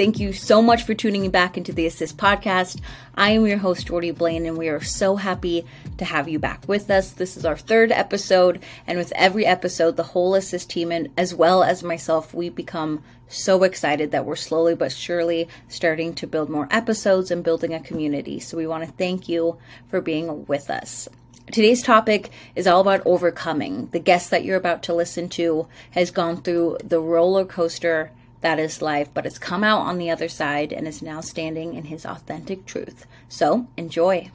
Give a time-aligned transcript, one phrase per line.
[0.00, 2.80] Thank you so much for tuning back into the Assist podcast.
[3.14, 5.66] I am your host, Jordy Blaine, and we are so happy
[5.98, 7.10] to have you back with us.
[7.10, 11.34] This is our third episode, and with every episode, the whole Assist team, and as
[11.34, 16.48] well as myself, we become so excited that we're slowly but surely starting to build
[16.48, 18.40] more episodes and building a community.
[18.40, 19.58] So we want to thank you
[19.90, 21.10] for being with us.
[21.52, 23.88] Today's topic is all about overcoming.
[23.88, 28.58] The guest that you're about to listen to has gone through the roller coaster that
[28.58, 31.84] is life, but has come out on the other side and is now standing in
[31.84, 33.06] his authentic truth.
[33.28, 34.30] So enjoy.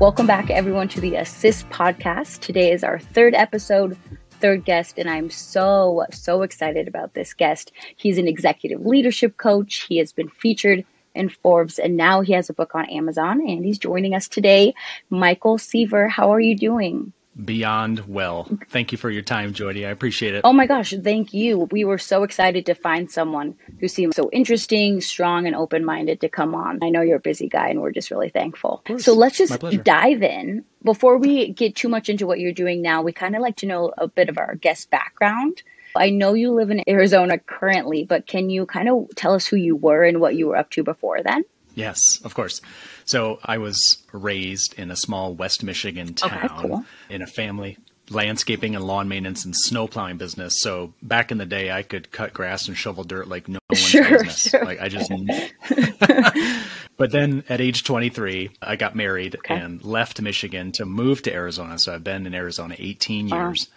[0.00, 2.38] Welcome back, everyone, to the Assist podcast.
[2.38, 3.98] Today is our third episode,
[4.30, 7.72] third guest, and I'm so, so excited about this guest.
[7.96, 9.86] He's an executive leadership coach.
[9.88, 13.64] He has been featured in Forbes, and now he has a book on Amazon, and
[13.64, 14.74] he's joining us today.
[15.10, 17.12] Michael Seaver, how are you doing?
[17.44, 18.48] Beyond well.
[18.68, 19.86] Thank you for your time, Jordy.
[19.86, 20.40] I appreciate it.
[20.42, 21.68] Oh my gosh, thank you.
[21.70, 26.20] We were so excited to find someone who seems so interesting, strong, and open minded
[26.22, 26.80] to come on.
[26.82, 28.82] I know you're a busy guy, and we're just really thankful.
[28.98, 30.64] So let's just dive in.
[30.82, 33.66] Before we get too much into what you're doing now, we kind of like to
[33.66, 35.62] know a bit of our guest background.
[35.96, 39.56] I know you live in Arizona currently, but can you kind of tell us who
[39.56, 41.44] you were and what you were up to before then?
[41.74, 42.60] Yes, of course.
[43.04, 46.84] So I was raised in a small West Michigan town okay, cool.
[47.08, 47.78] in a family
[48.10, 50.60] landscaping and lawn maintenance and snow plowing business.
[50.60, 53.80] So back in the day, I could cut grass and shovel dirt like no one's
[53.80, 54.50] sure, business.
[54.50, 54.64] Sure.
[54.64, 55.12] Like I just.
[56.96, 59.56] but then at age 23, I got married okay.
[59.56, 61.78] and left Michigan to move to Arizona.
[61.78, 63.68] So I've been in Arizona 18 years.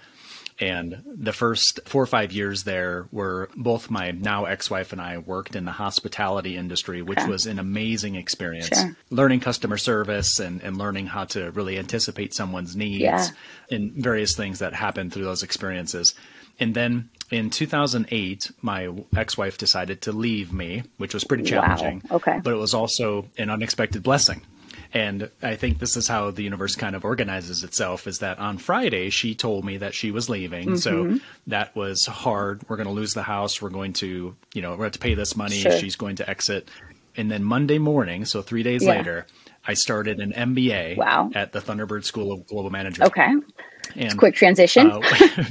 [0.61, 5.01] And the first four or five years there were both my now ex wife and
[5.01, 7.27] I worked in the hospitality industry, which okay.
[7.27, 8.67] was an amazing experience.
[8.67, 8.95] Sure.
[9.09, 13.27] Learning customer service and, and learning how to really anticipate someone's needs yeah.
[13.71, 16.13] and various things that happened through those experiences.
[16.59, 22.03] And then in 2008, my ex wife decided to leave me, which was pretty challenging.
[22.07, 22.17] Wow.
[22.17, 22.39] Okay.
[22.43, 24.43] But it was also an unexpected blessing
[24.93, 28.57] and I think this is how the universe kind of organizes itself is that on
[28.57, 30.69] Friday, she told me that she was leaving.
[30.69, 30.75] Mm-hmm.
[30.75, 32.63] So that was hard.
[32.67, 33.61] We're going to lose the house.
[33.61, 35.59] We're going to, you know, we're going to pay this money.
[35.59, 35.77] Sure.
[35.77, 36.69] She's going to exit.
[37.15, 38.91] And then Monday morning, so three days yeah.
[38.91, 39.27] later,
[39.65, 41.29] I started an MBA wow.
[41.35, 43.11] at the Thunderbird School of Global Management.
[43.11, 43.29] Okay.
[43.95, 44.91] And quick transition.
[44.91, 45.01] Uh,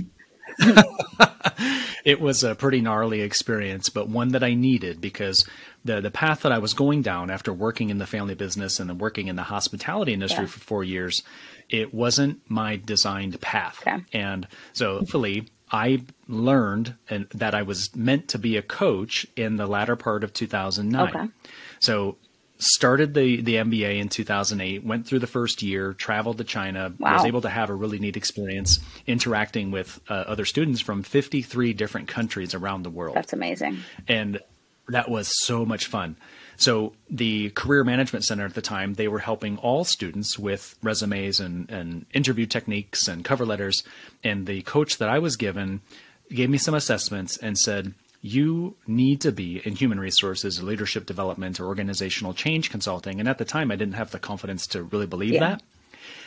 [2.04, 5.46] it was a pretty gnarly experience, but one that I needed because
[5.84, 8.90] the the path that I was going down after working in the family business and
[8.90, 10.50] then working in the hospitality industry yeah.
[10.50, 11.22] for four years,
[11.68, 13.82] it wasn't my designed path.
[13.86, 14.04] Okay.
[14.12, 19.56] And so hopefully I learned and that I was meant to be a coach in
[19.56, 21.08] the latter part of 2009.
[21.08, 21.32] Okay.
[21.78, 22.16] So
[22.60, 27.14] started the the MBA in 2008, went through the first year, traveled to China, wow.
[27.14, 31.72] was able to have a really neat experience interacting with uh, other students from 53
[31.72, 33.16] different countries around the world.
[33.16, 33.78] That's amazing.
[34.06, 34.40] And
[34.88, 36.16] that was so much fun.
[36.56, 41.40] So the Career Management Center at the time, they were helping all students with resumes
[41.40, 43.82] and, and interview techniques and cover letters.
[44.22, 45.80] And the coach that I was given
[46.28, 51.58] gave me some assessments and said, you need to be in human resources, leadership development,
[51.58, 53.18] or organizational change consulting.
[53.18, 55.40] And at the time, I didn't have the confidence to really believe yeah.
[55.40, 55.62] that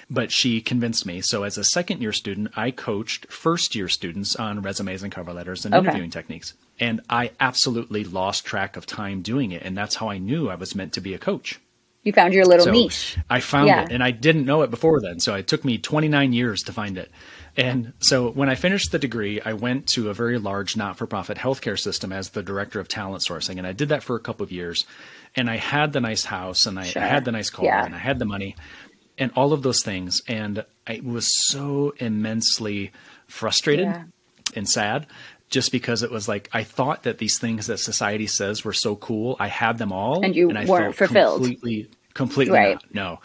[0.10, 1.22] but she convinced me.
[1.22, 5.34] So as a second year student, I coached first year students on resumes and cover
[5.34, 5.88] letters and okay.
[5.88, 6.54] interviewing techniques.
[6.80, 9.64] And I absolutely lost track of time doing it.
[9.64, 11.60] And that's how I knew I was meant to be a coach.
[12.04, 13.18] You found your little so niche.
[13.30, 13.84] I found yeah.
[13.84, 15.20] it and I didn't know it before then.
[15.20, 17.10] So it took me 29 years to find it.
[17.56, 21.06] And so when I finished the degree, I went to a very large not for
[21.06, 23.58] profit healthcare system as the director of talent sourcing.
[23.58, 24.86] And I did that for a couple of years.
[25.36, 27.02] And I had the nice house and I, sure.
[27.02, 27.86] I had the nice car yeah.
[27.86, 28.56] and I had the money
[29.18, 30.22] and all of those things.
[30.28, 32.92] And I was so immensely
[33.28, 34.04] frustrated yeah.
[34.56, 35.08] and sad
[35.50, 38.96] just because it was like I thought that these things that society says were so
[38.96, 41.42] cool, I had them all, and you and I weren't fulfilled.
[41.42, 42.74] Completely, completely right.
[42.74, 42.96] not.
[42.96, 43.20] No.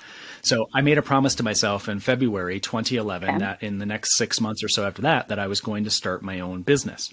[0.48, 3.38] So I made a promise to myself in February 2011 okay.
[3.38, 5.90] that in the next six months or so after that, that I was going to
[5.90, 7.12] start my own business.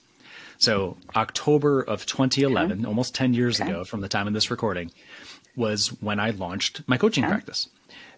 [0.58, 2.88] So October of 2011, okay.
[2.88, 3.70] almost 10 years okay.
[3.70, 4.92] ago from the time of this recording,
[5.56, 7.68] was when I launched my coaching practice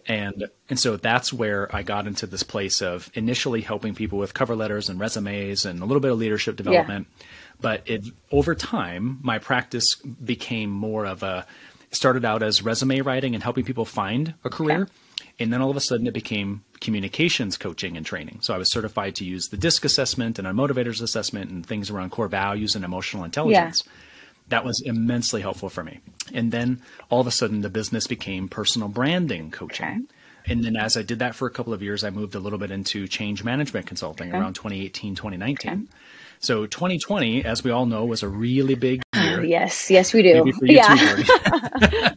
[0.07, 4.33] and and so that's where I got into this place of initially helping people with
[4.33, 7.07] cover letters and resumes and a little bit of leadership development.
[7.09, 7.25] Yeah.
[7.59, 11.45] But it over time, my practice became more of a
[11.91, 14.83] started out as resume writing and helping people find a career.
[14.83, 14.91] Okay.
[15.39, 18.39] And then all of a sudden it became communications coaching and training.
[18.41, 21.89] So I was certified to use the DISC assessment and a motivators assessment and things
[21.89, 23.83] around core values and emotional intelligence.
[23.85, 23.91] Yeah
[24.49, 25.99] that was immensely helpful for me.
[26.33, 29.85] And then all of a sudden, the business became personal branding coaching.
[29.85, 29.99] Okay.
[30.49, 32.59] And then as I did that for a couple of years, I moved a little
[32.59, 34.37] bit into change management consulting okay.
[34.37, 35.71] around 2018, 2019.
[35.71, 35.81] Okay.
[36.39, 39.43] So 2020, as we all know, was a really big year.
[39.43, 40.53] yes, yes, we do.
[40.61, 42.13] yeah.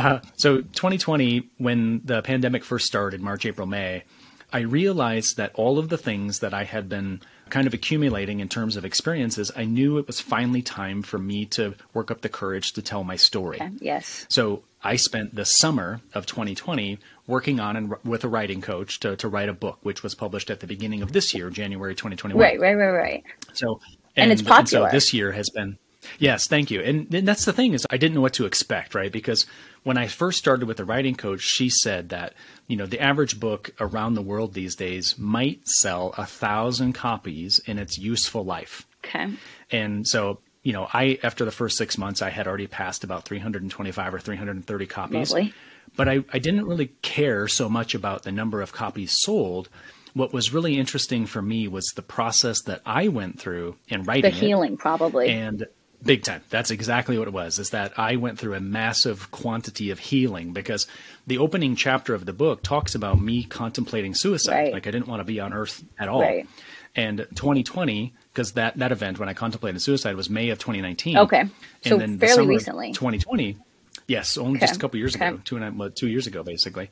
[0.00, 4.04] uh, so 2020, when the pandemic first started, March, April, May,
[4.52, 7.20] I realized that all of the things that I had been
[7.50, 11.46] kind of accumulating in terms of experiences, I knew it was finally time for me
[11.46, 13.60] to work up the courage to tell my story.
[13.80, 14.26] Yes.
[14.28, 19.16] So I spent the summer of 2020 working on and with a writing coach to,
[19.16, 22.40] to write a book, which was published at the beginning of this year, January 2021.
[22.40, 23.24] Right, right, right, right.
[23.52, 23.80] So
[24.16, 24.86] and, and it's popular.
[24.86, 25.78] And so this year has been
[26.18, 26.80] Yes, thank you.
[26.80, 29.12] And, and that's the thing is I didn't know what to expect, right?
[29.12, 29.46] Because
[29.82, 32.34] when I first started with the writing coach, she said that,
[32.66, 37.60] you know, the average book around the world these days might sell a thousand copies
[37.66, 38.86] in its useful life.
[39.04, 39.32] Okay.
[39.70, 43.24] And so, you know, I after the first six months I had already passed about
[43.24, 45.32] 325 or 330 copies.
[45.32, 45.54] Lovely.
[45.96, 49.68] But I, I didn't really care so much about the number of copies sold
[50.14, 54.30] what was really interesting for me was the process that I went through in writing
[54.30, 55.66] the healing it, probably and
[56.02, 56.42] Big time.
[56.48, 57.58] That's exactly what it was.
[57.58, 60.86] Is that I went through a massive quantity of healing because
[61.26, 64.54] the opening chapter of the book talks about me contemplating suicide.
[64.54, 64.72] Right.
[64.72, 66.22] Like I didn't want to be on Earth at all.
[66.22, 66.48] Right.
[66.96, 71.18] And 2020, because that that event when I contemplated suicide was May of 2019.
[71.18, 71.44] Okay.
[71.84, 72.92] So and then fairly recently.
[72.92, 73.58] 2020.
[74.06, 74.66] Yes, only okay.
[74.66, 75.28] just a couple years okay.
[75.28, 76.90] ago, two and a, two years ago, basically.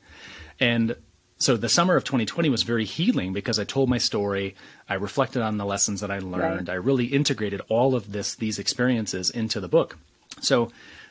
[0.59, 0.95] And
[1.39, 4.55] so the summer of 2020 was very healing because I told my story.
[4.89, 6.67] I reflected on the lessons that I learned.
[6.67, 6.73] Right.
[6.73, 9.97] I really integrated all of this, these experiences into the book.
[10.41, 10.69] So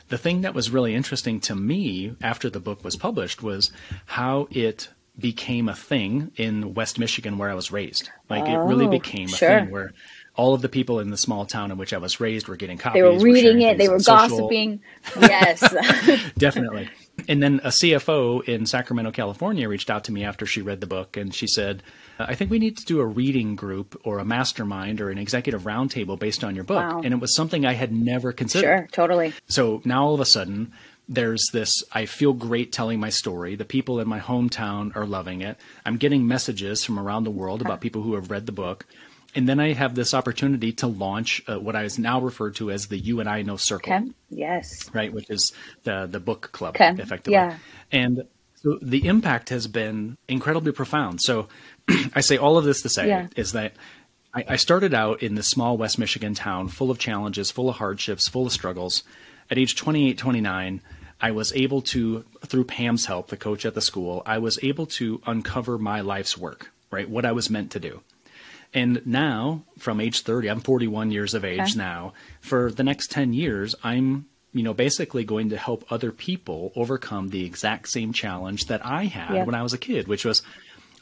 [0.09, 3.71] the thing that was really interesting to me after the book was published was
[4.05, 8.11] how it became a thing in West Michigan where I was raised.
[8.29, 9.49] Like oh, it really oh, became a sure.
[9.49, 9.93] thing where
[10.35, 12.77] all of the people in the small town in which I was raised were getting
[12.77, 13.01] copies.
[13.01, 13.79] They were reading it.
[13.79, 14.81] They were gossiping.
[15.19, 15.59] Yes,
[16.37, 16.87] definitely
[17.29, 20.87] and then a CFO in Sacramento, California reached out to me after she read the
[20.87, 21.83] book and she said,
[22.17, 25.61] I think we need to do a reading group or a mastermind or an executive
[25.61, 26.83] roundtable based on your book.
[26.83, 27.01] Wow.
[27.03, 28.65] And it was something I had never considered.
[28.65, 29.33] Sure, totally.
[29.47, 30.73] So now all of a sudden,
[31.07, 33.55] there's this I feel great telling my story.
[33.55, 35.57] The people in my hometown are loving it.
[35.85, 38.85] I'm getting messages from around the world about people who have read the book
[39.35, 42.71] and then I have this opportunity to launch uh, what I is now referred to
[42.71, 43.93] as the You and I Know Circle.
[43.93, 44.11] Okay.
[44.29, 44.89] Yes.
[44.93, 45.53] Right, which is
[45.83, 46.91] the the book club, okay.
[46.91, 47.33] effectively.
[47.33, 47.57] Yeah.
[47.91, 48.23] And
[48.55, 51.21] so the impact has been incredibly profound.
[51.21, 51.47] So
[52.13, 53.27] I say all of this to say yeah.
[53.35, 53.73] is that
[54.33, 57.77] I, I started out in this small West Michigan town, full of challenges, full of
[57.77, 59.03] hardships, full of struggles.
[59.49, 60.81] At age 28, 29,
[61.21, 64.85] I was able to, through Pam's help, the coach at the school, I was able
[64.87, 67.09] to uncover my life's work, right?
[67.09, 68.01] What I was meant to do.
[68.73, 71.73] And now, from age 30, I'm 41 years of age okay.
[71.75, 72.13] now.
[72.41, 77.29] For the next 10 years, I'm you know basically going to help other people overcome
[77.29, 80.41] the exact same challenge that I had when I was a kid, which was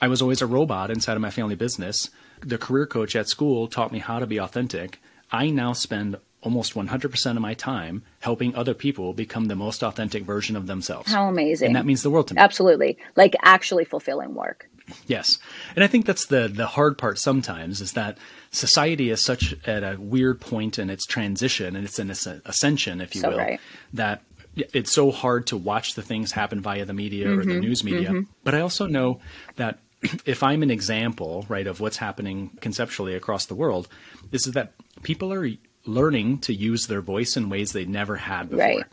[0.01, 2.09] I was always a robot inside of my family business.
[2.41, 5.01] The career coach at school taught me how to be authentic.
[5.31, 10.23] I now spend almost 100% of my time helping other people become the most authentic
[10.23, 11.11] version of themselves.
[11.11, 11.67] How amazing.
[11.67, 12.39] And that means the world to me.
[12.39, 12.97] Absolutely.
[13.15, 14.69] Like actually fulfilling work.
[15.05, 15.39] Yes.
[15.75, 18.17] And I think that's the the hard part sometimes is that
[18.51, 23.01] society is such at a weird point in its transition and it's in its ascension,
[23.01, 23.59] if you so will, right.
[23.93, 24.23] that
[24.55, 27.59] it's so hard to watch the things happen via the media mm-hmm, or the mm-hmm.
[27.59, 28.09] news media.
[28.09, 28.31] Mm-hmm.
[28.43, 29.19] But I also know
[29.55, 29.79] that
[30.25, 33.87] if I'm an example, right, of what's happening conceptually across the world,
[34.31, 35.49] this is that people are
[35.85, 38.65] learning to use their voice in ways they never had before.
[38.65, 38.85] Right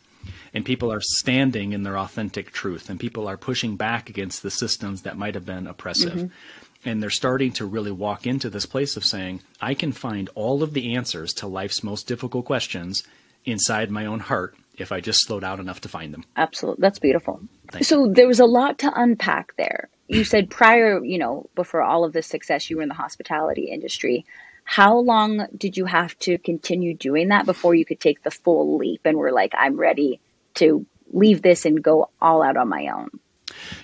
[0.53, 4.51] and people are standing in their authentic truth and people are pushing back against the
[4.51, 6.13] systems that might have been oppressive.
[6.13, 6.89] Mm-hmm.
[6.89, 10.63] And they're starting to really walk into this place of saying, I can find all
[10.63, 13.05] of the answers to life's most difficult questions
[13.45, 16.25] inside my own heart if I just slow down enough to find them.
[16.37, 16.83] Absolutely.
[16.83, 17.41] That's beautiful.
[17.71, 18.13] Thank so you.
[18.13, 19.89] there was a lot to unpack there.
[20.09, 23.71] You said prior, you know, before all of this success, you were in the hospitality
[23.71, 24.27] industry.
[24.65, 28.79] How long did you have to continue doing that before you could take the full
[28.79, 30.21] leap and were like, I'm ready
[30.55, 33.11] to leave this and go all out on my own?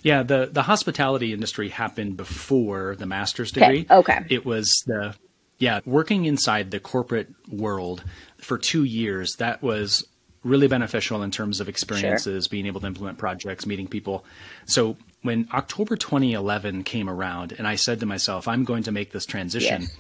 [0.02, 3.87] Yeah, the the hospitality industry happened before the master's degree.
[3.90, 4.16] Okay.
[4.16, 4.25] okay.
[4.28, 5.14] It was the
[5.58, 8.02] yeah, working inside the corporate world
[8.38, 10.06] for 2 years that was
[10.42, 12.50] really beneficial in terms of experiences, sure.
[12.50, 14.25] being able to implement projects, meeting people.
[14.64, 19.12] So when October 2011 came around and I said to myself, I'm going to make
[19.12, 19.82] this transition.
[19.82, 19.96] Yes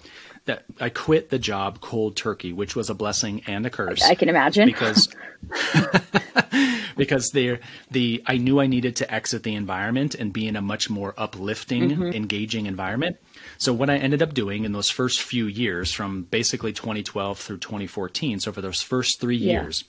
[0.50, 4.02] that I quit the job cold turkey, which was a blessing and a curse.
[4.02, 5.08] I can imagine because
[6.96, 7.60] because the
[7.92, 11.14] the I knew I needed to exit the environment and be in a much more
[11.16, 12.02] uplifting, mm-hmm.
[12.06, 13.18] engaging environment.
[13.58, 17.58] So what I ended up doing in those first few years, from basically 2012 through
[17.58, 19.62] 2014, so for those first three yeah.
[19.62, 19.84] years,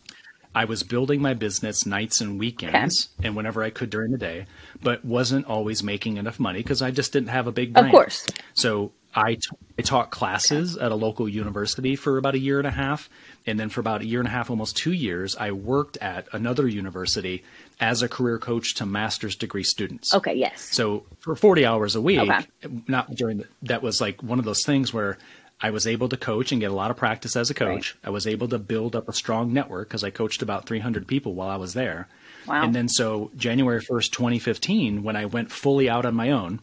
[0.54, 3.28] I was building my business nights and weekends okay.
[3.28, 4.46] and whenever I could during the day,
[4.84, 7.88] but wasn't always making enough money because I just didn't have a big brand.
[7.88, 8.28] Of course.
[8.54, 9.42] So I, t-
[9.78, 13.10] I taught classes at a local university for about a year and a half.
[13.46, 16.28] And then for about a year and a half, almost two years, I worked at
[16.32, 17.44] another university
[17.80, 20.14] as a career coach to master's degree students.
[20.14, 20.62] Okay, yes.
[20.62, 22.46] So for 40 hours a week, okay.
[22.88, 25.18] not during the, that was like one of those things where
[25.60, 27.96] I was able to coach and get a lot of practice as a coach.
[27.96, 28.08] Right.
[28.08, 31.34] I was able to build up a strong network because I coached about 300 people
[31.34, 32.08] while I was there.
[32.48, 32.64] Wow.
[32.64, 36.60] And then so January 1st, 2015, when I went fully out on my own,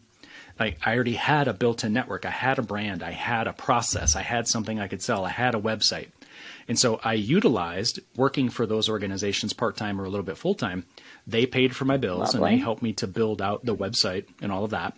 [0.58, 2.26] like I already had a built-in network.
[2.26, 3.02] I had a brand.
[3.02, 4.16] I had a process.
[4.16, 5.24] I had something I could sell.
[5.24, 6.08] I had a website.
[6.68, 10.84] And so I utilized working for those organizations part-time or a little bit full-time.
[11.26, 12.50] They paid for my bills Lovely.
[12.52, 14.96] and they helped me to build out the website and all of that.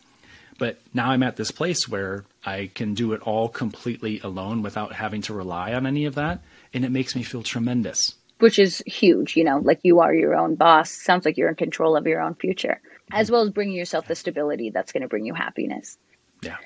[0.58, 4.92] But now I'm at this place where I can do it all completely alone without
[4.92, 6.42] having to rely on any of that.
[6.74, 8.14] And it makes me feel tremendous.
[8.40, 10.90] Which is huge, you know, like you are your own boss.
[10.90, 12.80] Sounds like you're in control of your own future,
[13.12, 15.98] as well as bringing yourself the stability that's going to bring you happiness.
[16.42, 16.56] Yeah.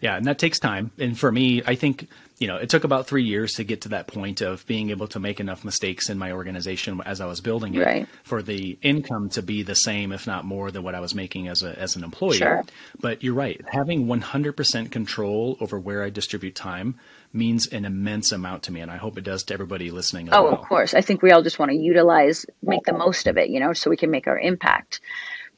[0.00, 0.16] Yeah.
[0.16, 0.90] And that takes time.
[0.98, 2.08] And for me, I think
[2.40, 5.06] you know, it took about three years to get to that point of being able
[5.08, 8.08] to make enough mistakes in my organization as I was building it right.
[8.24, 11.48] for the income to be the same, if not more, than what I was making
[11.48, 12.38] as a as an employee.
[12.38, 12.64] Sure.
[12.98, 16.98] But you're right, having 100% control over where I distribute time
[17.30, 20.30] means an immense amount to me, and I hope it does to everybody listening.
[20.32, 20.54] oh, well.
[20.54, 20.94] of course.
[20.94, 23.74] I think we all just want to utilize, make the most of it, you know,
[23.74, 25.02] so we can make our impact.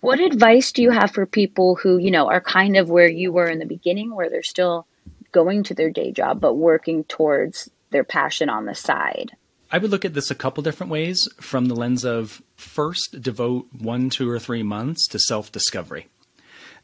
[0.03, 3.31] What advice do you have for people who, you know, are kind of where you
[3.31, 4.85] were in the beginning, where they're still
[5.31, 9.37] going to their day job, but working towards their passion on the side?
[9.71, 13.69] I would look at this a couple different ways from the lens of first, devote
[13.79, 16.09] one, two, or three months to self discovery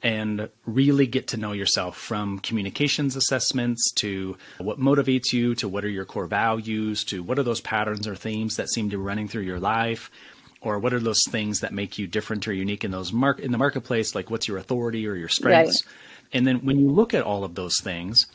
[0.00, 5.84] and really get to know yourself from communications assessments to what motivates you to what
[5.84, 9.02] are your core values to what are those patterns or themes that seem to be
[9.02, 10.08] running through your life
[10.60, 13.52] or what are those things that make you different or unique in those mark in
[13.52, 15.94] the marketplace like what's your authority or your strengths right.
[16.32, 18.26] and then when you look at all of those things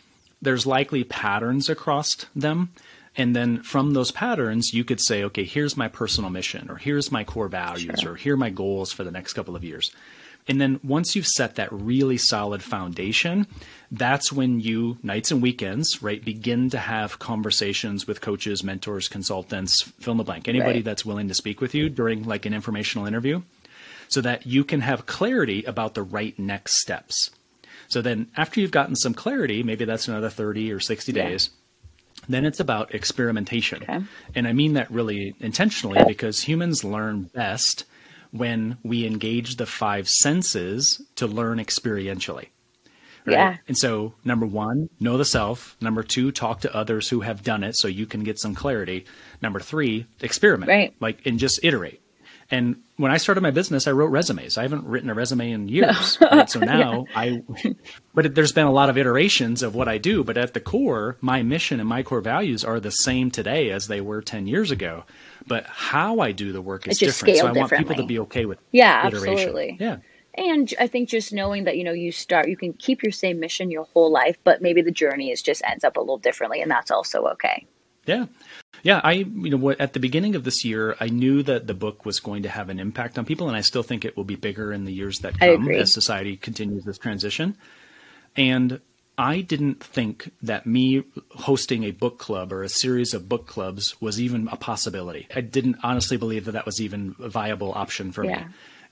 [0.43, 2.69] there's likely patterns across them.
[3.15, 7.11] And then from those patterns, you could say, okay, here's my personal mission, or here's
[7.11, 8.13] my core values, sure.
[8.13, 9.91] or here are my goals for the next couple of years.
[10.47, 13.47] And then once you've set that really solid foundation,
[13.91, 19.81] that's when you, nights and weekends, right, begin to have conversations with coaches, mentors, consultants,
[19.99, 20.85] fill in the blank, anybody right.
[20.85, 23.41] that's willing to speak with you during like an informational interview
[24.09, 27.31] so that you can have clarity about the right next steps.
[27.87, 31.29] So then after you've gotten some clarity, maybe that's another 30 or 60 yeah.
[31.29, 31.49] days,
[32.27, 33.83] then it's about experimentation.
[33.83, 34.01] Okay.
[34.35, 37.85] And I mean that really intentionally because humans learn best
[38.33, 42.47] when we engage the five senses to learn experientially.
[43.25, 43.33] Right?
[43.33, 43.57] Yeah.
[43.67, 45.77] And so, number one, know the self.
[45.79, 49.05] Number two, talk to others who have done it so you can get some clarity.
[49.41, 50.69] Number three, experiment.
[50.69, 50.93] Right.
[50.99, 52.01] Like, and just iterate.
[52.53, 54.59] And when I started my business, I wrote resumes.
[54.59, 56.19] I haven't written a resume in years.
[56.21, 56.27] No.
[56.27, 56.49] Right?
[56.49, 57.19] So now yeah.
[57.19, 57.43] I,
[58.13, 60.23] but it, there's been a lot of iterations of what I do.
[60.23, 63.87] But at the core, my mission and my core values are the same today as
[63.87, 65.03] they were 10 years ago.
[65.47, 67.37] But how I do the work is different.
[67.37, 69.33] So I want people to be okay with yeah, iteration.
[69.33, 69.77] absolutely.
[69.79, 69.97] Yeah.
[70.35, 73.39] And I think just knowing that, you know, you start, you can keep your same
[73.39, 76.61] mission your whole life, but maybe the journey is just ends up a little differently.
[76.61, 77.65] And that's also okay.
[78.05, 78.25] Yeah.
[78.81, 82.05] Yeah, I you know at the beginning of this year, I knew that the book
[82.05, 84.35] was going to have an impact on people, and I still think it will be
[84.35, 87.55] bigger in the years that come as society continues this transition.
[88.35, 88.81] And
[89.17, 93.99] I didn't think that me hosting a book club or a series of book clubs
[94.01, 95.27] was even a possibility.
[95.33, 98.39] I didn't honestly believe that that was even a viable option for yeah.
[98.39, 98.45] me.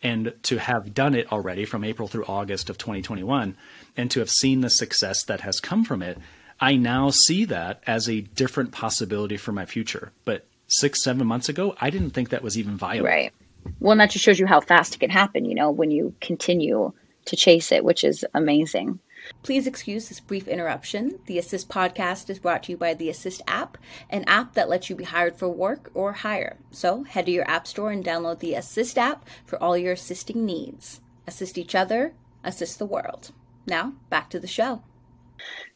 [0.03, 3.55] And to have done it already from April through August of 2021
[3.97, 6.17] and to have seen the success that has come from it,
[6.61, 10.11] I now see that as a different possibility for my future.
[10.25, 13.07] But six, seven months ago, I didn't think that was even viable.
[13.07, 13.33] Right.
[13.79, 16.13] Well, and that just shows you how fast it can happen, you know, when you
[16.21, 16.93] continue
[17.25, 18.99] to chase it, which is amazing.
[19.43, 21.19] Please excuse this brief interruption.
[21.27, 23.77] The Assist podcast is brought to you by the Assist app,
[24.09, 26.57] an app that lets you be hired for work or hire.
[26.71, 30.45] So head to your app store and download the Assist app for all your assisting
[30.45, 31.01] needs.
[31.27, 32.13] Assist each other,
[32.43, 33.31] assist the world.
[33.67, 34.81] Now, back to the show.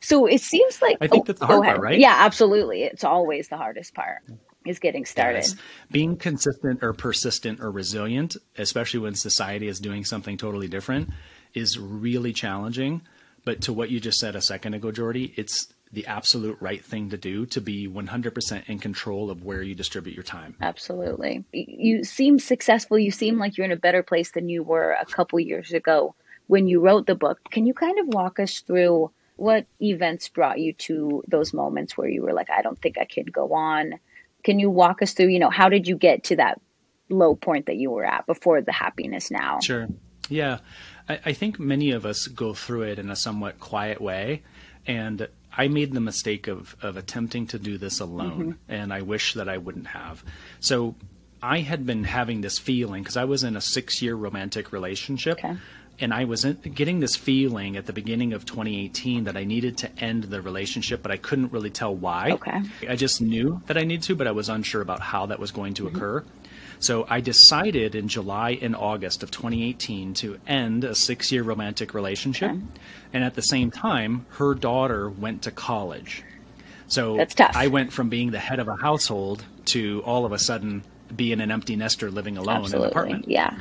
[0.01, 1.99] So it seems like I think oh, that's the hard part, right?
[1.99, 2.83] Yeah, absolutely.
[2.83, 4.23] It's always the hardest part
[4.65, 5.39] is getting started.
[5.39, 5.55] Yes.
[5.91, 11.09] Being consistent or persistent or resilient, especially when society is doing something totally different,
[11.53, 13.01] is really challenging.
[13.43, 17.11] But to what you just said a second ago, Jordy, it's the absolute right thing
[17.11, 20.55] to do to be 100% in control of where you distribute your time.
[20.61, 21.45] Absolutely.
[21.53, 22.97] You seem successful.
[22.97, 26.15] You seem like you're in a better place than you were a couple years ago
[26.47, 27.39] when you wrote the book.
[27.51, 32.07] Can you kind of walk us through what events brought you to those moments where
[32.07, 33.99] you were like, I don't think I can go on?
[34.43, 36.61] Can you walk us through, you know, how did you get to that
[37.09, 39.59] low point that you were at before the happiness now?
[39.59, 39.87] Sure.
[40.29, 40.59] Yeah.
[41.09, 44.43] I, I think many of us go through it in a somewhat quiet way.
[44.87, 45.27] And
[45.57, 48.71] I made the mistake of, of attempting to do this alone, mm-hmm.
[48.71, 50.23] and I wish that I wouldn't have.
[50.59, 50.95] So
[51.41, 55.37] I had been having this feeling because I was in a six year romantic relationship.
[55.37, 55.55] Okay.
[55.99, 59.77] And I was in, getting this feeling at the beginning of 2018 that I needed
[59.79, 62.31] to end the relationship, but I couldn't really tell why.
[62.31, 62.61] Okay.
[62.89, 65.51] I just knew that I needed to, but I was unsure about how that was
[65.51, 65.95] going to mm-hmm.
[65.95, 66.23] occur.
[66.79, 71.93] So I decided in July and August of 2018 to end a six year romantic
[71.93, 72.51] relationship.
[72.51, 72.61] Okay.
[73.13, 76.23] And at the same time, her daughter went to college.
[76.87, 77.55] So That's tough.
[77.55, 80.83] I went from being the head of a household to all of a sudden
[81.15, 82.77] being an empty nester living alone Absolutely.
[82.77, 83.25] in an apartment.
[83.27, 83.59] Yeah.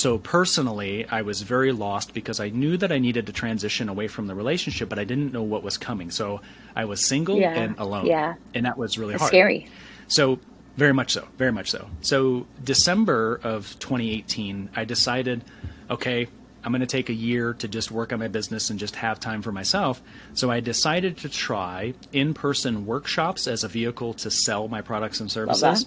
[0.00, 4.08] So personally, I was very lost because I knew that I needed to transition away
[4.08, 6.10] from the relationship, but I didn't know what was coming.
[6.10, 6.40] So
[6.74, 7.52] I was single yeah.
[7.52, 8.06] and alone.
[8.06, 8.36] Yeah.
[8.54, 9.30] And that was really That's hard.
[9.30, 9.68] Scary.
[10.08, 10.38] So
[10.78, 11.28] very much so.
[11.36, 11.86] Very much so.
[12.00, 15.44] So December of 2018, I decided,
[15.90, 16.28] okay,
[16.64, 19.20] I'm going to take a year to just work on my business and just have
[19.20, 20.00] time for myself.
[20.32, 25.30] So I decided to try in-person workshops as a vehicle to sell my products and
[25.30, 25.84] services,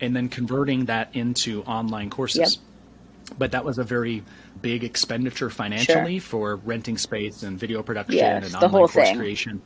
[0.00, 2.56] and then converting that into online courses.
[2.56, 2.66] Yep.
[3.38, 4.22] But that was a very
[4.60, 6.28] big expenditure financially sure.
[6.28, 9.16] for renting space and video production yes, and online course thing.
[9.16, 9.62] creation.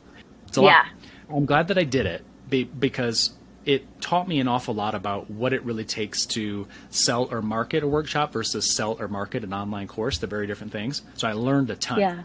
[0.47, 0.67] It's a yeah.
[0.67, 1.37] lot.
[1.37, 3.33] I'm glad that I did it because
[3.65, 7.83] it taught me an awful lot about what it really takes to sell or market
[7.83, 10.19] a workshop versus sell or market an online course.
[10.19, 11.01] They're very different things.
[11.15, 11.99] So I learned a ton.
[11.99, 12.23] Yeah.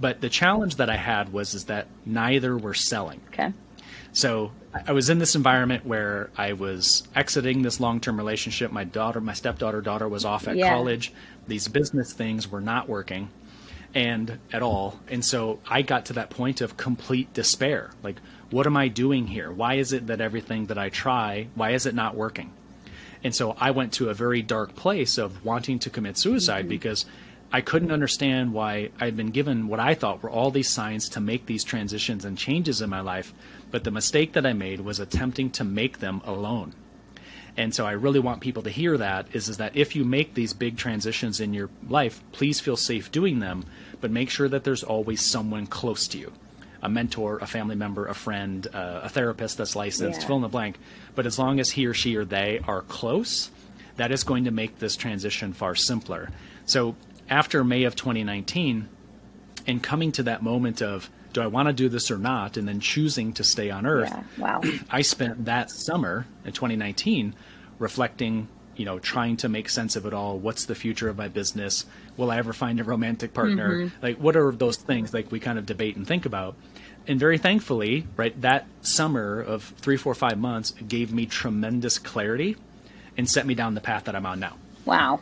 [0.00, 3.20] But the challenge that I had was is that neither were selling.
[3.28, 3.52] Okay.
[4.12, 4.52] So
[4.86, 8.72] I was in this environment where I was exiting this long-term relationship.
[8.72, 10.70] My daughter, my stepdaughter, daughter was off at yeah.
[10.70, 11.12] college.
[11.46, 13.30] These business things were not working,
[13.94, 14.98] and at all.
[15.08, 17.90] And so I got to that point of complete despair.
[18.02, 18.16] Like,
[18.50, 19.52] what am I doing here?
[19.52, 22.52] Why is it that everything that I try, why is it not working?
[23.22, 26.68] And so I went to a very dark place of wanting to commit suicide mm-hmm.
[26.68, 27.06] because
[27.54, 31.20] I couldn't understand why I'd been given what I thought were all these signs to
[31.20, 33.32] make these transitions and changes in my life.
[33.70, 36.74] But the mistake that I made was attempting to make them alone.
[37.56, 40.34] And so I really want people to hear that is, is that if you make
[40.34, 43.64] these big transitions in your life, please feel safe doing them,
[44.00, 46.32] but make sure that there's always someone close to you
[46.82, 50.26] a mentor, a family member, a friend, uh, a therapist that's licensed, yeah.
[50.26, 50.76] fill in the blank.
[51.14, 53.52] But as long as he or she or they are close,
[53.94, 56.30] that is going to make this transition far simpler.
[56.66, 56.96] So
[57.28, 58.88] after May of 2019,
[59.66, 62.68] and coming to that moment of, do I want to do this or not, and
[62.68, 64.60] then choosing to stay on Earth, yeah.
[64.60, 64.60] wow.
[64.90, 67.34] I spent that summer in 2019
[67.78, 70.38] reflecting you know, trying to make sense of it all.
[70.38, 71.86] What's the future of my business?
[72.16, 73.72] Will I ever find a romantic partner?
[73.72, 74.02] Mm-hmm.
[74.02, 76.56] Like, what are those things like we kind of debate and think about?
[77.06, 82.56] And very thankfully, right, that summer of three, four, five months gave me tremendous clarity
[83.16, 84.56] and set me down the path that I'm on now.
[84.84, 85.20] Wow.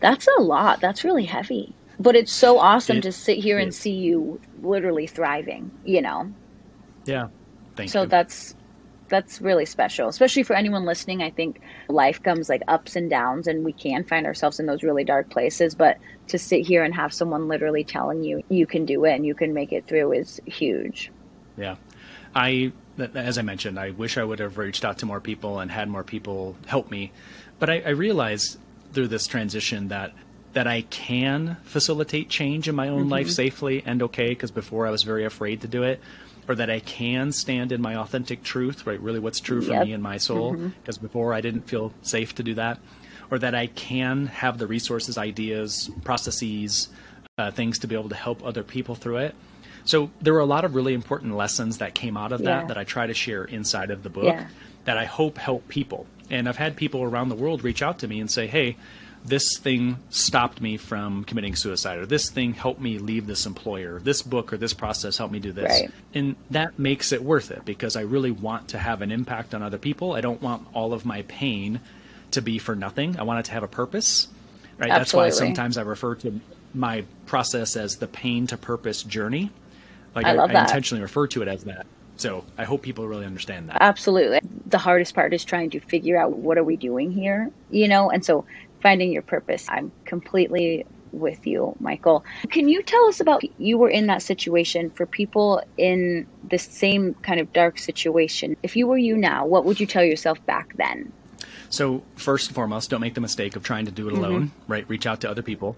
[0.00, 0.80] That's a lot.
[0.80, 1.74] That's really heavy.
[2.00, 6.32] But it's so awesome it, to sit here and see you literally thriving, you know?
[7.04, 7.28] Yeah.
[7.74, 8.08] Thank so you.
[8.08, 8.54] that's
[9.08, 11.22] that's really special, especially for anyone listening.
[11.22, 14.82] I think life comes like ups and downs, and we can find ourselves in those
[14.82, 15.74] really dark places.
[15.74, 15.96] But
[16.28, 19.34] to sit here and have someone literally telling you you can do it and you
[19.34, 21.10] can make it through is huge.
[21.56, 21.76] Yeah.
[22.34, 22.72] I,
[23.14, 25.88] as I mentioned, I wish I would have reached out to more people and had
[25.88, 27.12] more people help me.
[27.58, 28.58] But I, I realized
[28.92, 30.12] through this transition that
[30.54, 33.10] that I can facilitate change in my own mm-hmm.
[33.10, 36.00] life safely and okay because before I was very afraid to do it
[36.48, 38.98] or that I can stand in my authentic truth, right?
[38.98, 39.84] Really, what's true for yep.
[39.84, 41.06] me and my soul, because mm-hmm.
[41.06, 42.80] before I didn't feel safe to do that,
[43.30, 46.88] or that I can have the resources, ideas, processes,
[47.36, 49.34] uh, things to be able to help other people through it.
[49.84, 52.66] So there were a lot of really important lessons that came out of that yeah.
[52.66, 54.46] that I try to share inside of the book yeah.
[54.88, 56.06] That I hope help people.
[56.30, 58.78] And I've had people around the world reach out to me and say, "Hey,
[59.22, 64.00] this thing stopped me from committing suicide, or this thing helped me leave this employer,
[64.00, 65.82] this book or this process helped me do this.
[65.82, 65.90] Right.
[66.14, 69.62] And that makes it worth it because I really want to have an impact on
[69.62, 70.14] other people.
[70.14, 71.80] I don't want all of my pain
[72.30, 73.18] to be for nothing.
[73.18, 74.28] I want it to have a purpose.
[74.78, 74.88] Right.
[74.90, 75.28] Absolutely.
[75.28, 76.40] That's why sometimes I refer to
[76.72, 79.50] my process as the pain to purpose journey.
[80.14, 81.84] Like I, I, I intentionally refer to it as that.
[82.18, 83.78] So I hope people really understand that.
[83.80, 84.40] Absolutely.
[84.68, 88.10] The hardest part is trying to figure out what are we doing here, you know?
[88.10, 88.44] And so
[88.82, 89.66] finding your purpose.
[89.68, 92.24] I'm completely with you, Michael.
[92.50, 97.14] Can you tell us about you were in that situation for people in the same
[97.14, 98.56] kind of dark situation?
[98.62, 101.12] If you were you now, what would you tell yourself back then?
[101.70, 104.72] So, first and foremost, don't make the mistake of trying to do it alone, mm-hmm.
[104.72, 104.88] right?
[104.88, 105.76] Reach out to other people.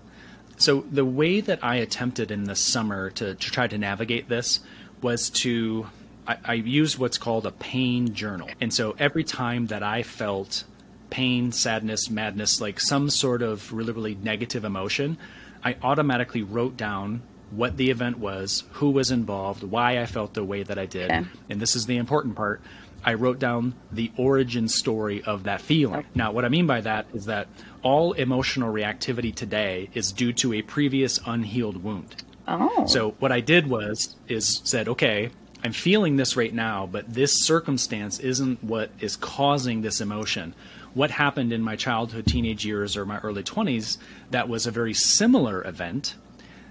[0.56, 4.60] So, the way that I attempted in the summer to, to try to navigate this
[5.02, 5.86] was to
[6.30, 8.48] I, I used what's called a pain journal.
[8.60, 10.64] And so every time that I felt
[11.10, 15.18] pain, sadness, madness, like some sort of really, really negative emotion,
[15.64, 20.44] I automatically wrote down what the event was, who was involved, why I felt the
[20.44, 21.10] way that I did.
[21.10, 21.26] Okay.
[21.48, 22.60] And this is the important part.
[23.04, 26.04] I wrote down the origin story of that feeling.
[26.14, 27.48] Now, what I mean by that is that
[27.82, 32.22] all emotional reactivity today is due to a previous unhealed wound.
[32.46, 32.86] Oh.
[32.86, 35.30] So what I did was is said, okay,
[35.62, 40.54] I'm feeling this right now, but this circumstance isn't what is causing this emotion.
[40.94, 43.98] What happened in my childhood, teenage years, or my early 20s
[44.30, 46.16] that was a very similar event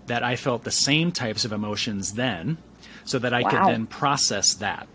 [0.07, 2.57] that I felt the same types of emotions then
[3.05, 3.49] so that I wow.
[3.49, 4.87] could then process that.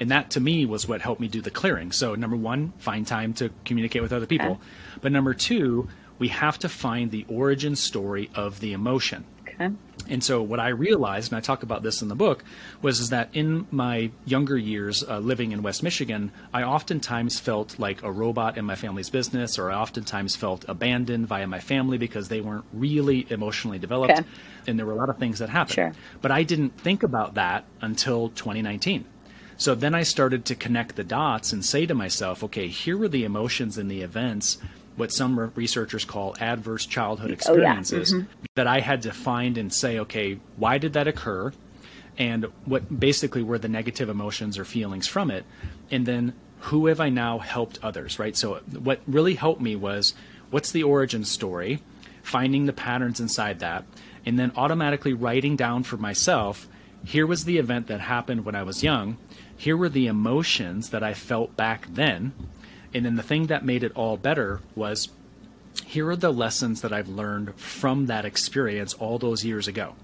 [0.00, 1.92] And that to me was what helped me do the clearing.
[1.92, 4.52] So, number one, find time to communicate with other people.
[4.52, 4.60] Okay.
[5.02, 9.24] But number two, we have to find the origin story of the emotion.
[9.42, 9.70] Okay.
[10.08, 12.44] And so what I realized, and I talk about this in the book,
[12.82, 17.78] was is that in my younger years uh, living in West Michigan, I oftentimes felt
[17.78, 21.98] like a robot in my family's business, or I oftentimes felt abandoned via my family
[21.98, 24.28] because they weren't really emotionally developed, okay.
[24.66, 25.74] and there were a lot of things that happened.
[25.74, 25.92] Sure.
[26.20, 29.06] But I didn't think about that until 2019.
[29.56, 33.08] So then I started to connect the dots and say to myself, okay, here were
[33.08, 34.58] the emotions and the events
[34.96, 38.22] what some researchers call adverse childhood experiences oh, yeah.
[38.22, 38.34] mm-hmm.
[38.54, 41.52] that I had to find and say, okay, why did that occur?
[42.16, 45.44] And what basically were the negative emotions or feelings from it?
[45.90, 48.36] And then who have I now helped others, right?
[48.36, 50.14] So what really helped me was
[50.50, 51.82] what's the origin story,
[52.22, 53.84] finding the patterns inside that,
[54.24, 56.68] and then automatically writing down for myself,
[57.04, 59.18] here was the event that happened when I was young.
[59.56, 62.32] Here were the emotions that I felt back then
[62.94, 65.08] and then the thing that made it all better was
[65.84, 69.94] here are the lessons that I've learned from that experience all those years ago.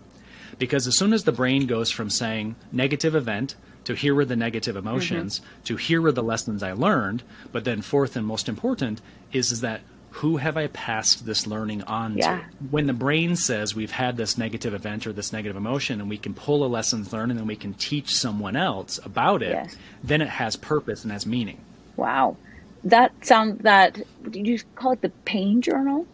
[0.59, 4.37] Because as soon as the brain goes from saying negative event to here are the
[4.37, 5.63] negative emotions mm-hmm.
[5.65, 7.23] to here are the lessons I learned,
[7.53, 9.01] but then fourth and most important
[9.33, 12.39] is, is that who have I passed this learning on yeah.
[12.39, 12.45] to?
[12.71, 16.19] When the brain says we've had this negative event or this negative emotion and we
[16.19, 19.77] can pull a lessons learned and then we can teach someone else about it, yes.
[20.03, 21.61] then it has purpose and has meaning.
[21.97, 22.37] Wow
[22.85, 26.07] that sounds that did you call it the pain journal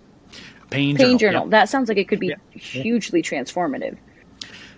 [0.70, 1.44] pain, pain journal, journal.
[1.44, 1.50] Yeah.
[1.50, 2.36] that sounds like it could be yeah.
[2.52, 3.96] hugely transformative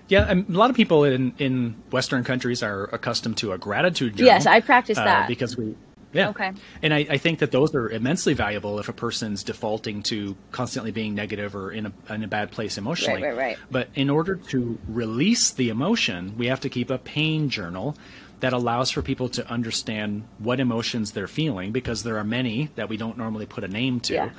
[0.09, 4.33] yeah, a lot of people in, in Western countries are accustomed to a gratitude journal.
[4.33, 5.77] Yes, I practice uh, that uh, because we.
[6.14, 6.31] Yeah.
[6.31, 6.53] Okay.
[6.83, 10.90] And I, I, think that those are immensely valuable if a person's defaulting to constantly
[10.90, 13.22] being negative or in a, in a bad place emotionally.
[13.22, 13.59] Right, right, right.
[13.70, 17.94] But in order to release the emotion, we have to keep a pain journal
[18.40, 22.88] that allows for people to understand what emotions they're feeling because there are many that
[22.88, 24.14] we don't normally put a name to.
[24.14, 24.31] Yeah.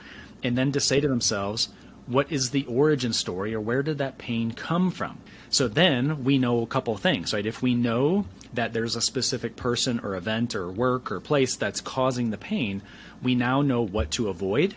[0.44, 1.70] And then to say to themselves,
[2.08, 5.20] what is the origin story or where did that pain come from?
[5.50, 7.46] So then we know a couple of things, right?
[7.46, 11.82] If we know that there's a specific person or event or work or place that's
[11.82, 12.82] causing the pain,
[13.22, 14.76] we now know what to avoid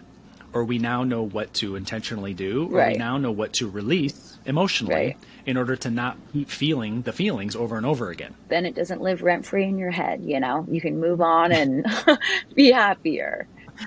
[0.52, 2.92] or we now know what to intentionally do or right.
[2.92, 5.16] we now know what to release emotionally right.
[5.46, 8.34] in order to not keep feeling the feelings over and over again.
[8.48, 10.66] Then it doesn't live rent free in your head, you know?
[10.70, 11.86] You can move on and
[12.54, 13.46] be happier.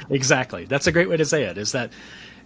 [0.10, 0.65] Exactly.
[0.65, 1.91] That's a great way to say it is that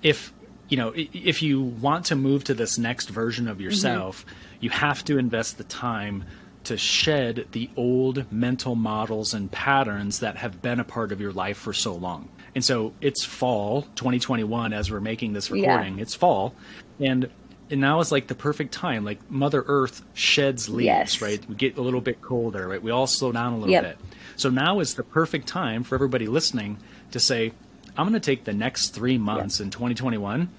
[0.02, 0.34] if
[0.70, 4.36] you know, if you want to move to this next version of yourself, mm-hmm.
[4.60, 6.26] you have to invest the time
[6.66, 11.32] to shed the old mental models and patterns that have been a part of your
[11.32, 12.30] life for so long.
[12.56, 15.98] And so it's fall 2021 as we're making this recording.
[15.98, 16.02] Yeah.
[16.02, 16.56] It's fall.
[17.00, 17.30] And
[17.72, 19.06] and now is like the perfect time.
[19.06, 21.22] Like Mother Earth sheds leaves, yes.
[21.22, 21.48] right?
[21.48, 22.82] We get a little bit colder, right?
[22.82, 23.84] We all slow down a little yep.
[23.84, 23.98] bit.
[24.38, 26.78] So now is the perfect time for everybody listening
[27.12, 27.54] to say,
[27.98, 29.66] I'm going to take the next three months yep.
[29.66, 30.50] in 2021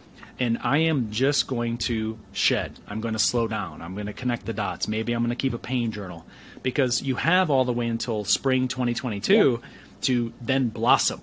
[0.41, 2.79] and I am just going to shed.
[2.89, 3.83] I'm going to slow down.
[3.83, 4.89] I'm going to connect the dots.
[4.89, 6.25] Maybe I'm going to keep a pain journal
[6.63, 9.61] because you have all the way until spring 2022 yep.
[10.03, 11.21] to then blossom.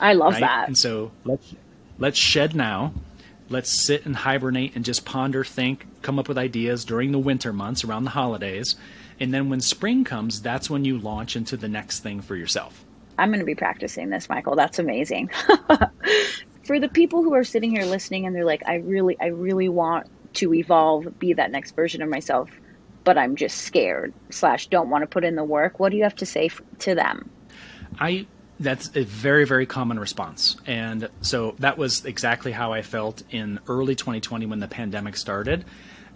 [0.00, 0.40] I love right?
[0.40, 0.68] that.
[0.68, 1.54] And so let's
[1.98, 2.92] let's shed now
[3.50, 7.50] Let's sit and hibernate and just ponder, think, come up with ideas during the winter
[7.52, 8.76] months around the holidays.
[9.20, 12.84] And then when spring comes, that's when you launch into the next thing for yourself.
[13.16, 14.54] I'm going to be practicing this, Michael.
[14.54, 15.30] That's amazing.
[16.64, 19.70] for the people who are sitting here listening and they're like, I really, I really
[19.70, 22.50] want to evolve, be that next version of myself,
[23.02, 25.80] but I'm just scared slash don't want to put in the work.
[25.80, 27.30] What do you have to say to them?
[27.98, 28.26] I
[28.60, 30.56] that's a very, very common response.
[30.66, 35.64] And so that was exactly how I felt in early 2020 when the pandemic started.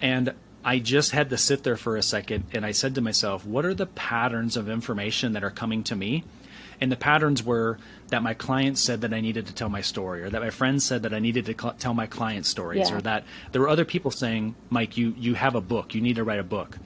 [0.00, 3.46] And I just had to sit there for a second and I said to myself,
[3.46, 6.24] what are the patterns of information that are coming to me?
[6.80, 7.78] And the patterns were
[8.08, 10.84] that my clients said that I needed to tell my story, or that my friends
[10.84, 12.96] said that I needed to cl- tell my client stories, yeah.
[12.96, 16.16] or that there were other people saying, Mike, you, you have a book, you need
[16.16, 16.76] to write a book.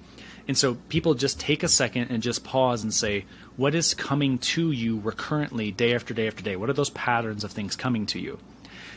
[0.48, 3.24] And so people just take a second and just pause and say,
[3.56, 6.56] what is coming to you recurrently day after day after day?
[6.56, 8.38] What are those patterns of things coming to you?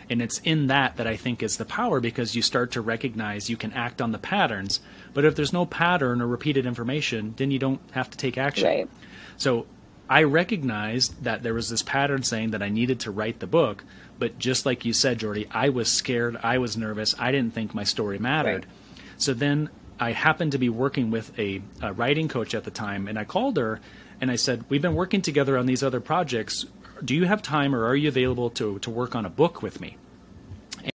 [0.10, 3.50] And it's in that that I think is the power because you start to recognize
[3.50, 4.80] you can act on the patterns.
[5.14, 8.68] But if there's no pattern or repeated information, then you don't have to take action.
[8.68, 8.90] Right.
[9.38, 9.68] So
[10.10, 13.84] I recognized that there was this pattern saying that I needed to write the book.
[14.18, 16.38] But just like you said, Jordy, I was scared.
[16.42, 17.16] I was nervous.
[17.20, 18.66] I didn't think my story mattered.
[18.66, 18.74] Right.
[19.18, 23.08] So then I happened to be working with a, a writing coach at the time,
[23.08, 23.80] and I called her
[24.22, 26.66] and I said, We've been working together on these other projects
[27.04, 29.80] do you have time or are you available to, to work on a book with
[29.80, 29.98] me?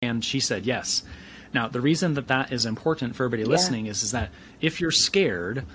[0.01, 1.03] And she said, yes.
[1.53, 3.49] Now, the reason that that is important for everybody yeah.
[3.49, 4.29] listening is, is that
[4.61, 5.65] if you're scared,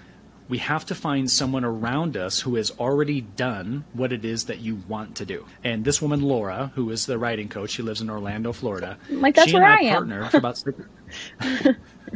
[0.48, 4.58] we have to find someone around us who has already done what it is that
[4.58, 5.44] you want to do.
[5.64, 8.96] And this woman, Laura, who is the writing coach, she lives in Orlando, Florida.
[9.10, 10.78] Like that's she where and I, I partnered for about six.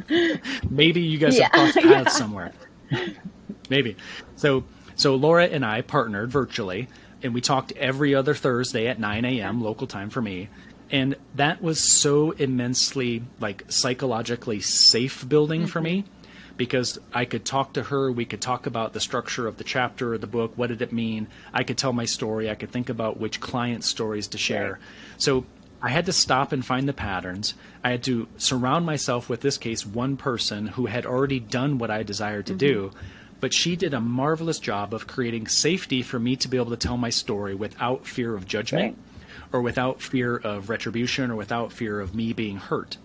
[0.70, 2.08] Maybe you guys yeah, have crossed paths yeah.
[2.10, 2.52] somewhere.
[3.68, 3.96] Maybe.
[4.36, 4.64] So,
[4.94, 6.88] so Laura and I partnered virtually
[7.22, 9.60] and we talked every other Thursday at 9 a.m.
[9.60, 10.48] local time for me.
[10.92, 15.70] And that was so immensely like psychologically safe building mm-hmm.
[15.70, 16.04] for me
[16.60, 18.12] because I could talk to her.
[18.12, 20.52] We could talk about the structure of the chapter or the book.
[20.56, 21.26] What did it mean?
[21.54, 22.50] I could tell my story.
[22.50, 24.72] I could think about which client stories to share.
[24.72, 24.80] Right.
[25.16, 25.46] So
[25.80, 27.54] I had to stop and find the patterns.
[27.82, 31.90] I had to surround myself with this case one person who had already done what
[31.90, 32.58] I desired to mm-hmm.
[32.58, 32.90] do
[33.40, 36.76] but she did a marvelous job of creating safety for me to be able to
[36.76, 39.50] tell my story without fear of judgment right.
[39.50, 42.98] or without fear of retribution or without fear of me being hurt.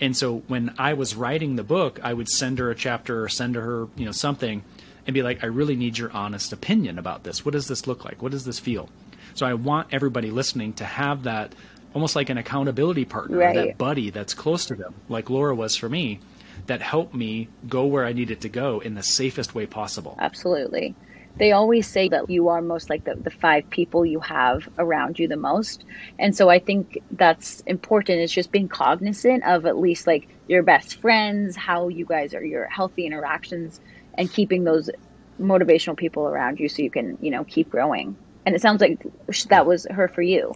[0.00, 3.28] And so when I was writing the book, I would send her a chapter or
[3.28, 4.62] send her, you know, something
[5.06, 7.44] and be like, I really need your honest opinion about this.
[7.44, 8.22] What does this look like?
[8.22, 8.88] What does this feel?
[9.34, 11.54] So I want everybody listening to have that
[11.94, 13.54] almost like an accountability partner, right.
[13.54, 16.20] that buddy that's close to them, like Laura was for me,
[16.66, 20.16] that helped me go where I needed to go in the safest way possible.
[20.18, 20.94] Absolutely.
[21.38, 25.18] They always say that you are most like the, the five people you have around
[25.18, 25.84] you the most.
[26.18, 28.20] And so I think that's important.
[28.20, 32.44] It's just being cognizant of at least like your best friends, how you guys are,
[32.44, 33.80] your healthy interactions,
[34.16, 34.90] and keeping those
[35.40, 38.18] motivational people around you so you can, you know, keep growing.
[38.44, 38.98] And it sounds like
[39.50, 40.52] that was her for you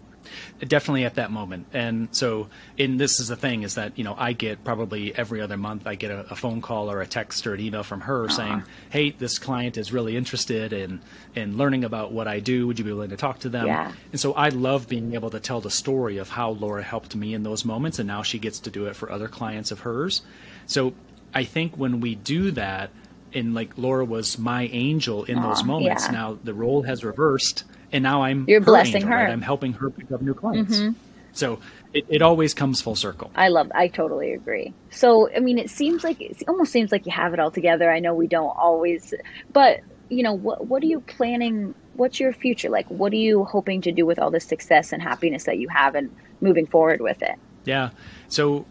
[0.60, 1.66] definitely at that moment.
[1.72, 5.40] And so, in this is the thing is that you know I get probably every
[5.40, 8.02] other month I get a, a phone call or a text or an email from
[8.02, 8.34] her uh-huh.
[8.34, 11.00] saying, "Hey, this client is really interested in
[11.34, 12.66] in learning about what I do.
[12.66, 13.92] Would you be willing to talk to them?" Yeah.
[14.10, 17.34] And so I love being able to tell the story of how Laura helped me
[17.34, 20.22] in those moments, and now she gets to do it for other clients of hers.
[20.66, 20.94] So
[21.34, 22.90] I think when we do that,
[23.34, 26.06] and like Laura was my angel in those moments.
[26.06, 26.12] Yeah.
[26.12, 29.16] Now the role has reversed and now I'm you're blessing angel, her.
[29.16, 29.30] Right?
[29.30, 30.78] I'm helping her pick up new clients.
[30.78, 30.92] Mm-hmm.
[31.32, 31.60] So
[31.94, 33.30] it, it always comes full circle.
[33.34, 33.70] I love.
[33.74, 34.74] I totally agree.
[34.90, 37.90] So I mean, it seems like it almost seems like you have it all together.
[37.90, 39.14] I know we don't always,
[39.52, 41.74] but you know, what what are you planning?
[41.94, 42.86] What's your future like?
[42.88, 45.94] What are you hoping to do with all this success and happiness that you have,
[45.94, 47.36] and moving forward with it?
[47.64, 47.90] Yeah.
[48.28, 48.66] So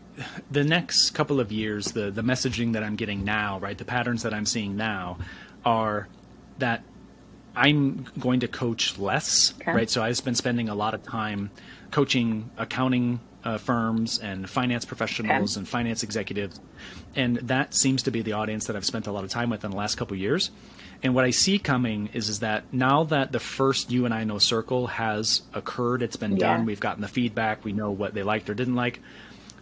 [0.52, 4.24] the next couple of years, the the messaging that I'm getting now, right, the patterns
[4.24, 5.18] that I'm seeing now,
[5.66, 6.08] are
[6.60, 6.84] that
[7.56, 9.74] I'm going to coach less, okay.
[9.74, 9.90] right?
[9.90, 11.52] So I've been spending a lot of time
[11.92, 15.62] coaching accounting uh, firms and finance professionals okay.
[15.62, 16.60] and finance executives,
[17.16, 19.66] and that seems to be the audience that I've spent a lot of time with
[19.66, 20.52] in the last couple years.
[21.04, 24.24] And what I see coming is is that now that the first you and I
[24.24, 26.58] know circle has occurred, it's been yeah.
[26.58, 29.00] done, we've gotten the feedback, we know what they liked or didn't like.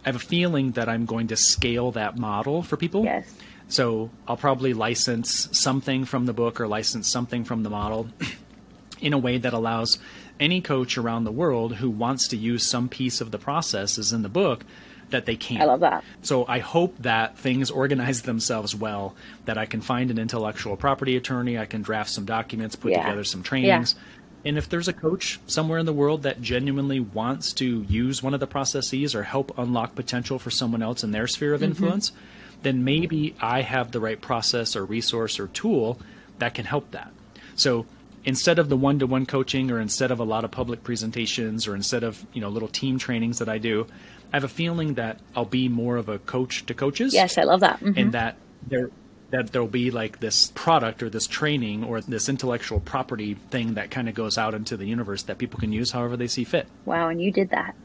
[0.04, 3.04] I have a feeling that I'm going to scale that model for people.
[3.04, 3.34] Yes.
[3.70, 8.08] So I'll probably license something from the book or license something from the model
[9.00, 9.98] in a way that allows
[10.40, 14.22] any coach around the world who wants to use some piece of the processes in
[14.22, 14.64] the book
[15.10, 15.62] that they can.
[15.62, 16.04] I love that.
[16.22, 21.16] So I hope that things organize themselves well, that I can find an intellectual property
[21.16, 23.04] attorney, I can draft some documents, put yeah.
[23.04, 23.94] together some trainings.
[23.96, 24.04] Yeah.
[24.42, 28.32] And if there's a coach somewhere in the world that genuinely wants to use one
[28.32, 31.72] of the processes or help unlock potential for someone else in their sphere of mm-hmm.
[31.72, 32.12] influence,
[32.62, 35.98] then maybe I have the right process or resource or tool
[36.38, 37.12] that can help that.
[37.56, 37.86] So
[38.24, 42.02] instead of the one-to-one coaching or instead of a lot of public presentations or instead
[42.02, 43.86] of, you know, little team trainings that I do,
[44.32, 47.14] I have a feeling that I'll be more of a coach to coaches.
[47.14, 47.80] Yes, I love that.
[47.80, 47.98] Mm-hmm.
[47.98, 48.90] And that there
[49.30, 53.88] that there'll be like this product or this training or this intellectual property thing that
[53.88, 56.66] kind of goes out into the universe that people can use however they see fit.
[56.84, 57.76] Wow, and you did that.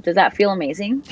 [0.00, 1.04] Does that feel amazing?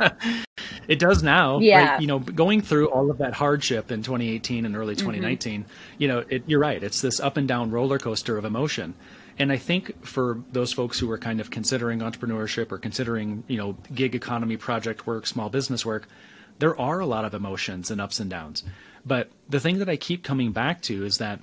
[0.88, 1.58] it does now.
[1.58, 1.92] Yeah.
[1.92, 2.00] Right?
[2.00, 5.72] You know, going through all of that hardship in 2018 and early 2019, mm-hmm.
[5.98, 6.82] you know, it, you're right.
[6.82, 8.94] It's this up and down roller coaster of emotion.
[9.38, 13.58] And I think for those folks who are kind of considering entrepreneurship or considering, you
[13.58, 16.08] know, gig economy project work, small business work,
[16.58, 18.64] there are a lot of emotions and ups and downs.
[19.04, 21.40] But the thing that I keep coming back to is that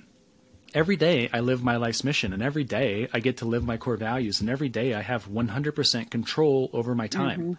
[0.74, 3.76] every day I live my life's mission and every day I get to live my
[3.76, 7.40] core values and every day I have 100% control over my time.
[7.40, 7.52] Mm-hmm.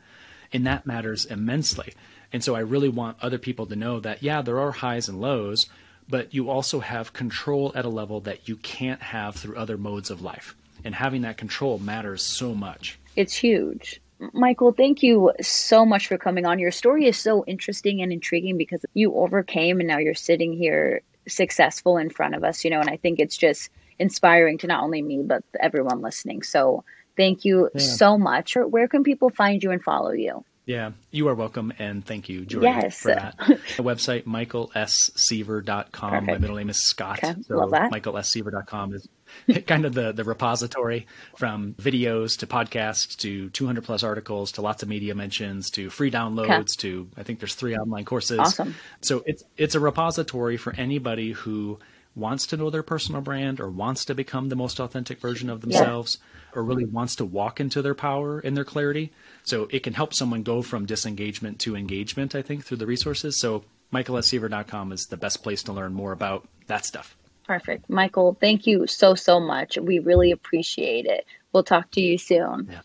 [0.54, 1.94] And that matters immensely.
[2.32, 5.22] And so I really want other people to know that, yeah, there are highs and
[5.22, 5.68] lows,
[6.08, 10.10] but you also have control at a level that you can't have through other modes
[10.10, 10.56] of life.
[10.84, 13.00] And having that control matters so much.
[13.16, 14.02] It's huge.
[14.34, 16.60] Michael, thank you so much for coming on.
[16.60, 21.02] Your story is so interesting and intriguing because you overcame and now you're sitting here
[21.28, 24.84] successful in front of us, you know, and I think it's just inspiring to not
[24.84, 26.44] only me, but everyone listening.
[26.44, 26.84] So
[27.18, 27.82] thank you yeah.
[27.82, 28.56] so much.
[28.56, 30.44] Where can people find you and follow you?
[30.66, 32.98] Yeah, you are welcome, and thank you, Jordy, yes.
[32.98, 33.38] for that.
[33.38, 36.10] the website, michaelsseaver.com.
[36.10, 36.28] Perfect.
[36.28, 37.24] My middle name is Scott.
[37.24, 37.36] Okay.
[37.44, 37.92] So Love that.
[37.92, 39.08] michaelsseaver.com is
[39.68, 41.06] kind of the, the repository
[41.38, 46.10] from videos to podcasts to 200 plus articles to lots of media mentions to free
[46.10, 46.64] downloads okay.
[46.78, 48.40] to I think there's three online courses.
[48.40, 48.74] Awesome.
[49.02, 51.78] So it's it's a repository for anybody who
[52.16, 55.62] wants to know their personal brand or wants to become the most authentic version of
[55.62, 56.60] themselves yeah.
[56.60, 59.12] or really wants to walk into their power and their clarity.
[59.44, 63.40] So it can help someone go from disengagement to engagement, I think, through the resources.
[63.40, 67.18] So michaelsseaver.com is the best place to learn more about that stuff.
[67.46, 67.90] Perfect.
[67.90, 69.78] Michael, thank you so, so much.
[69.78, 71.26] We really appreciate it.
[71.54, 72.70] We'll talk to you soon.
[72.72, 72.82] Yeah.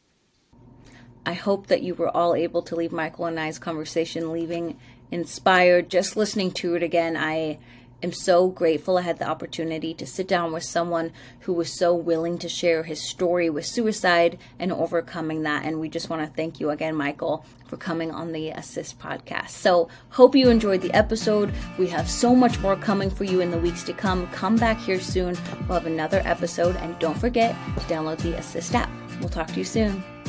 [1.25, 4.79] I hope that you were all able to leave Michael and I's conversation leaving
[5.11, 5.89] inspired.
[5.89, 7.59] Just listening to it again, I
[8.03, 11.95] am so grateful I had the opportunity to sit down with someone who was so
[11.95, 15.65] willing to share his story with suicide and overcoming that.
[15.65, 19.51] And we just want to thank you again, Michael, for coming on the Assist podcast.
[19.51, 21.53] So, hope you enjoyed the episode.
[21.79, 24.27] We have so much more coming for you in the weeks to come.
[24.29, 25.37] Come back here soon.
[25.69, 26.77] We'll have another episode.
[26.77, 28.91] And don't forget to download the Assist app.
[29.21, 30.20] We'll talk to you soon.